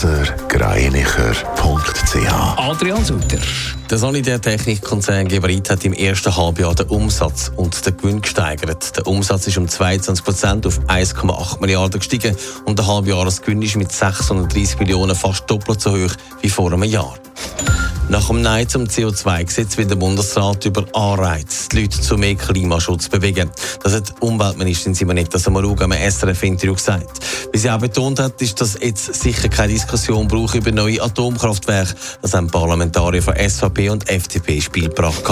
blasergreinicher.ch 0.00 2.56
Adrian 2.56 3.04
Sutter. 3.04 3.40
Der 3.90 3.98
Sanitärtechnikkonzern 3.98 5.26
Geberit 5.26 5.70
hat 5.70 5.84
im 5.84 5.92
ersten 5.92 6.36
Halbjahr 6.36 6.76
den 6.76 6.86
Umsatz 6.86 7.50
und 7.56 7.84
den 7.84 7.96
Gewinn 7.96 8.22
gesteigert. 8.22 8.96
Der 8.96 9.08
Umsatz 9.08 9.48
ist 9.48 9.58
um 9.58 9.66
22 9.66 10.24
Prozent 10.24 10.66
auf 10.66 10.78
1,8 10.86 11.60
Milliarden 11.60 11.98
gestiegen 11.98 12.36
und 12.64 12.78
der 12.78 12.86
Halbjahresgewinn 12.86 13.62
ist 13.62 13.74
mit 13.74 13.90
630 13.90 14.78
Millionen 14.78 15.16
fast 15.16 15.50
doppelt 15.50 15.80
so 15.80 15.90
hoch 15.90 16.14
wie 16.42 16.50
vor 16.50 16.72
einem 16.72 16.84
Jahr. 16.84 17.18
Nach 18.08 18.28
dem 18.28 18.40
Nein 18.40 18.66
zum 18.66 18.84
CO2-Gesetz 18.84 19.76
will 19.76 19.84
der 19.84 19.96
Bundesrat 19.96 20.64
über 20.64 20.86
Anreize 20.94 21.68
die 21.70 21.82
Leute 21.82 22.00
zu 22.00 22.16
mehr 22.16 22.36
Klimaschutz 22.36 23.10
bewegen. 23.10 23.50
Das 23.82 23.92
hat 23.92 24.14
Umweltministerin 24.20 24.94
Simonetta 24.94 25.38
Sommaruga 25.38 25.84
am 25.84 25.92
SRF-Interview 25.92 26.74
gesagt. 26.74 27.20
Wie 27.58 27.62
sie 27.62 27.70
auch 27.70 27.80
betont 27.80 28.20
hat, 28.20 28.40
ist, 28.40 28.60
dass 28.60 28.78
jetzt 28.80 29.20
sicher 29.20 29.48
keine 29.48 29.72
Diskussion 29.72 30.28
braucht 30.28 30.54
über 30.54 30.70
neue 30.70 31.02
Atomkraftwerke. 31.02 31.92
Das 32.22 32.32
haben 32.32 32.46
Parlamentarier 32.46 33.20
von 33.20 33.34
SVP 33.34 33.88
und 33.88 34.08
FDP 34.08 34.54
ins 34.54 34.64
Spiel 34.66 34.88
gebracht. 34.88 35.24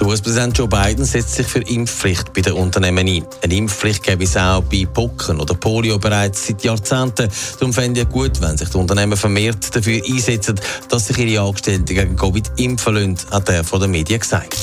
Der 0.00 0.04
US-Präsident 0.08 0.58
Joe 0.58 0.66
Biden 0.66 1.04
setzt 1.04 1.36
sich 1.36 1.46
für 1.46 1.60
Impfpflicht 1.60 2.32
bei 2.32 2.40
den 2.40 2.54
Unternehmen 2.54 3.06
ein. 3.06 3.24
Eine 3.40 3.54
Impfpflicht 3.54 4.02
gäbe 4.02 4.24
es 4.24 4.36
auch 4.36 4.62
bei 4.64 4.84
Pocken 4.92 5.38
oder 5.38 5.54
Polio 5.54 6.00
bereits 6.00 6.48
seit 6.48 6.64
Jahrzehnten. 6.64 7.28
Darum 7.60 7.72
fände 7.72 8.00
ich 8.00 8.08
gut, 8.08 8.40
wenn 8.40 8.58
sich 8.58 8.70
die 8.70 8.76
Unternehmen 8.76 9.16
vermehrt 9.16 9.76
dafür 9.76 10.02
einsetzen, 10.04 10.60
dass 10.88 11.06
sich 11.06 11.18
ihre 11.18 11.46
Angestellten 11.46 11.84
gegen 11.84 12.16
Covid 12.16 12.50
impfen 12.56 12.94
lassen, 12.94 13.16
hat 13.30 13.48
er 13.48 13.62
von 13.62 13.80
den 13.80 13.92
Medien 13.92 14.18
gesagt. 14.18 14.56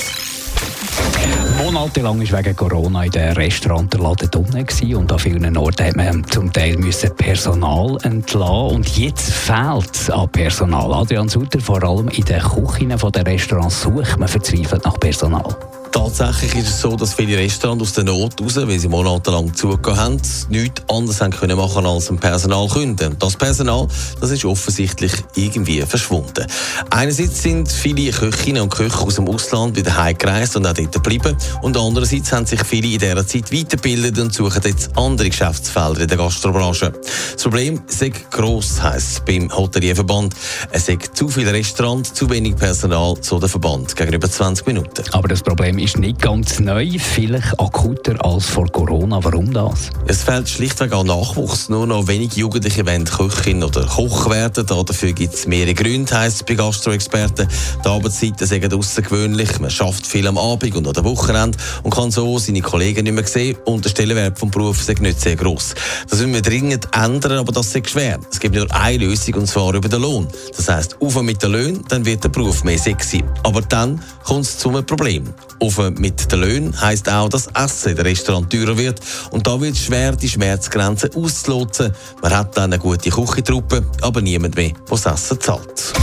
Monatelang 1.75 2.21
war 2.31 2.39
wegen 2.39 2.55
Corona 2.55 3.03
in 3.03 3.11
den 3.11 3.33
Restaurants 3.33 3.89
der 3.89 3.99
drinnen 4.29 4.95
und 4.95 5.11
an 5.11 5.19
vielen 5.19 5.57
Orten 5.57 5.85
hat 5.87 5.97
man 5.97 6.23
zum 6.23 6.53
Teil 6.53 6.77
Personal 7.17 7.97
entlassen 8.03 8.75
und 8.77 8.97
jetzt 8.97 9.29
fehlt 9.33 9.93
es 9.93 10.09
an 10.09 10.29
Personal. 10.29 10.93
Adrian 10.93 11.27
Sutter, 11.27 11.59
vor 11.59 11.83
allem 11.83 12.07
in 12.07 12.23
den 12.23 12.39
Küchen 12.41 12.97
der 12.97 13.25
Restaurants 13.27 13.81
sucht 13.81 14.17
man 14.17 14.29
verzweifelt 14.29 14.85
nach 14.85 14.97
Personal. 15.01 15.53
Tatsächlich 15.95 16.55
ist 16.55 16.67
es 16.67 16.81
so, 16.81 16.97
dass 16.97 17.13
viele 17.13 17.37
Restaurants 17.37 17.81
aus 17.81 17.93
der 17.93 18.03
Not 18.03 18.41
raus, 18.41 18.57
weil 18.57 18.77
sie 18.77 18.89
monatelang 18.89 19.53
zugehört 19.53 19.97
haben, 19.97 20.21
nichts 20.49 20.81
anderes 20.89 21.21
haben 21.21 21.31
können 21.31 21.55
machen 21.57 21.85
als 21.85 22.09
ein 22.09 22.17
Personal 22.17 22.67
künden. 22.67 23.15
Das 23.17 23.37
Personal, 23.37 23.87
das 24.19 24.29
ist 24.29 24.43
offensichtlich 24.43 25.13
irgendwie 25.35 25.81
verschwunden. 25.83 26.47
Einerseits 26.89 27.41
sind 27.41 27.71
viele 27.71 28.11
Köchinnen 28.11 28.63
und 28.63 28.73
Köche 28.73 28.99
aus 28.99 29.15
dem 29.15 29.29
Ausland 29.29 29.77
wieder 29.77 29.95
heimgereist 29.95 30.57
und 30.57 30.67
auch 30.67 30.73
dort 30.73 30.91
geblieben. 30.91 31.37
Und 31.61 31.77
andererseits 31.77 32.29
haben 32.33 32.45
sich 32.45 32.61
viele 32.65 32.87
in 32.87 32.99
dieser 32.99 33.25
Zeit 33.25 33.53
weitergebildet 33.53 34.19
und 34.19 34.33
suchen 34.33 34.63
jetzt 34.65 34.97
andere 34.97 35.29
Geschäftsfelder 35.29 36.01
in 36.01 36.07
der 36.09 36.17
Gastrobranche. 36.17 36.91
Das 37.33 37.41
Problem 37.41 37.81
ist 37.87 38.31
gross, 38.31 38.83
heisst 38.83 39.11
es 39.11 39.19
beim 39.21 39.49
Hotelierverband. 39.49 40.35
Es 40.71 40.87
sind 40.87 41.15
zu 41.15 41.29
viele 41.29 41.53
Restaurants, 41.53 42.13
zu 42.13 42.29
wenig 42.29 42.57
Personal, 42.57 43.15
so 43.21 43.39
der 43.39 43.47
Verband, 43.47 43.95
gegenüber 43.95 44.29
20 44.29 44.67
Minuten. 44.67 45.05
Aber 45.13 45.29
das 45.29 45.41
Problem 45.41 45.84
ist 45.85 45.99
nicht 45.99 46.19
ganz 46.19 46.59
neu, 46.59 46.97
vielleicht 46.97 47.59
akuter 47.59 48.15
als 48.25 48.47
vor 48.47 48.67
Corona. 48.71 49.23
Warum 49.23 49.53
das? 49.53 49.91
Es 50.07 50.23
fehlt 50.23 50.49
schlichtweg 50.49 50.91
an 50.93 51.05
Nachwuchs. 51.05 51.69
Nur 51.69 51.85
noch 51.85 52.07
wenige 52.07 52.37
Jugendliche 52.37 52.87
wollen 52.87 53.05
Köchin 53.05 53.63
oder 53.63 53.85
Koch 53.85 54.27
werden. 54.31 54.65
Dafür 54.65 55.13
gibt 55.13 55.35
es 55.35 55.45
mehrere 55.45 55.75
Gründe, 55.75 56.17
heisst 56.17 56.37
es 56.37 56.43
bei 56.43 56.55
Gastroexperten. 56.55 57.47
Die 57.83 57.87
Arbeitszeiten 57.87 58.47
sind 58.47 58.73
außergewöhnlich. 58.73 59.59
Man 59.59 59.69
schafft 59.69 60.07
viel 60.07 60.25
am 60.25 60.39
Abend 60.39 60.75
und 60.75 60.87
an 60.87 60.93
der 60.93 61.03
Wochenende 61.03 61.55
und 61.83 61.93
kann 61.93 62.09
so 62.09 62.39
seine 62.39 62.61
Kollegen 62.61 63.03
nicht 63.03 63.13
mehr 63.13 63.27
sehen. 63.27 63.55
Und 63.65 63.85
der 63.85 63.91
Stellenwert 63.91 64.41
des 64.41 64.49
Berufs 64.49 64.89
ist 64.89 65.01
nicht 65.01 65.21
sehr 65.21 65.35
gross. 65.35 65.75
Das 66.09 66.17
müssen 66.17 66.33
wir 66.33 66.41
dringend 66.41 66.87
ändern, 66.95 67.37
aber 67.37 67.51
das 67.51 67.75
ist 67.75 67.89
schwer. 67.91 68.19
Es 68.31 68.39
gibt 68.39 68.55
nur 68.55 68.73
eine 68.73 69.05
Lösung 69.05 69.35
und 69.35 69.47
zwar 69.47 69.75
über 69.75 69.87
den 69.87 70.01
Lohn. 70.01 70.27
Das 70.57 70.67
heisst, 70.67 70.99
auf 70.99 71.21
mit 71.21 71.43
den 71.43 71.51
Löhnen, 71.51 71.85
dann 71.89 72.05
wird 72.05 72.23
der 72.23 72.29
Beruf 72.29 72.63
mehr 72.63 72.79
sexy. 72.79 73.23
Aber 73.43 73.61
dann 73.61 74.01
kommt 74.23 74.45
es 74.45 74.57
zu 74.57 74.69
einem 74.69 74.83
Problem. 74.83 75.31
Auf 75.59 75.74
Auf 75.77 75.89
mit 75.99 76.31
den 76.31 76.39
Löhnen 76.39 76.81
heisst 76.81 77.09
auch, 77.09 77.27
dass 77.27 77.47
Essen 77.47 77.89
in 77.89 77.95
den 77.97 78.05
Restaurant 78.05 78.49
teurer 78.49 78.77
wird. 78.77 79.01
Und 79.31 79.45
da 79.45 79.59
wird 79.59 79.73
es 79.73 79.83
schwer, 79.83 80.15
die 80.15 80.29
Schmerzgrenze 80.29 81.09
auszulotsen. 81.13 81.91
Man 82.21 82.33
hat 82.33 82.55
dann 82.55 82.71
eine 82.71 82.79
gute 82.79 83.09
Küchentruppe, 83.09 83.83
aber 84.01 84.21
niemand 84.21 84.55
mehr, 84.55 84.69
der 84.69 84.75
das 84.89 85.05
Essen 85.05 85.41
zahlt. 85.41 85.93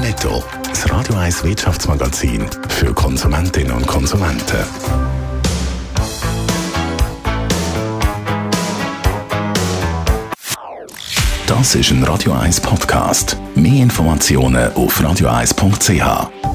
Netto, 0.00 0.44
das 0.68 0.88
Radio 0.90 1.16
1 1.16 1.42
Wirtschaftsmagazin 1.42 2.46
für 2.68 2.92
Konsumentinnen 2.94 3.72
und 3.72 3.86
Konsumenten. 3.86 4.64
Das 11.46 11.74
ist 11.74 11.90
ein 11.90 12.04
Radio 12.04 12.34
1 12.34 12.60
Podcast. 12.60 13.36
Mehr 13.56 13.82
Informationen 13.82 14.72
auf 14.74 15.00
radio1.ch. 15.00 16.51